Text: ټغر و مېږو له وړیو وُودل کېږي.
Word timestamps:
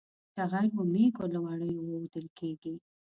ټغر 0.35 0.65
و 0.73 0.77
مېږو 0.93 1.25
له 1.33 1.39
وړیو 1.45 1.81
وُودل 1.87 2.25
کېږي. 2.37 2.73